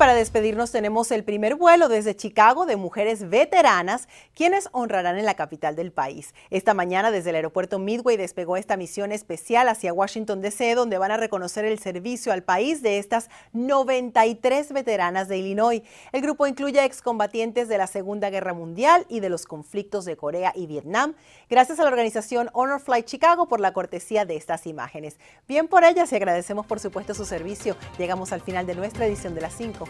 Para 0.00 0.14
despedirnos 0.14 0.72
tenemos 0.72 1.10
el 1.10 1.24
primer 1.24 1.56
vuelo 1.56 1.90
desde 1.90 2.16
Chicago 2.16 2.64
de 2.64 2.76
mujeres 2.76 3.28
veteranas, 3.28 4.08
quienes 4.34 4.70
honrarán 4.72 5.18
en 5.18 5.26
la 5.26 5.34
capital 5.34 5.76
del 5.76 5.92
país. 5.92 6.32
Esta 6.48 6.72
mañana 6.72 7.10
desde 7.10 7.28
el 7.28 7.36
aeropuerto 7.36 7.78
Midway 7.78 8.16
despegó 8.16 8.56
esta 8.56 8.78
misión 8.78 9.12
especial 9.12 9.68
hacia 9.68 9.92
Washington 9.92 10.40
DC, 10.40 10.74
donde 10.74 10.96
van 10.96 11.10
a 11.10 11.18
reconocer 11.18 11.66
el 11.66 11.78
servicio 11.78 12.32
al 12.32 12.42
país 12.42 12.80
de 12.80 12.96
estas 12.96 13.28
93 13.52 14.72
veteranas 14.72 15.28
de 15.28 15.36
Illinois. 15.36 15.82
El 16.12 16.22
grupo 16.22 16.46
incluye 16.46 16.82
excombatientes 16.82 17.68
de 17.68 17.76
la 17.76 17.86
Segunda 17.86 18.30
Guerra 18.30 18.54
Mundial 18.54 19.04
y 19.10 19.20
de 19.20 19.28
los 19.28 19.44
conflictos 19.44 20.06
de 20.06 20.16
Corea 20.16 20.54
y 20.56 20.66
Vietnam. 20.66 21.14
Gracias 21.50 21.78
a 21.78 21.82
la 21.82 21.90
organización 21.90 22.48
Honor 22.54 22.80
Flight 22.80 23.04
Chicago 23.04 23.48
por 23.48 23.60
la 23.60 23.74
cortesía 23.74 24.24
de 24.24 24.36
estas 24.36 24.66
imágenes. 24.66 25.18
Bien 25.46 25.68
por 25.68 25.84
ellas 25.84 26.10
y 26.10 26.16
agradecemos 26.16 26.64
por 26.64 26.80
supuesto 26.80 27.12
su 27.12 27.26
servicio. 27.26 27.76
Llegamos 27.98 28.32
al 28.32 28.40
final 28.40 28.64
de 28.66 28.76
nuestra 28.76 29.04
edición 29.04 29.34
de 29.34 29.42
las 29.42 29.52
5. 29.52 29.89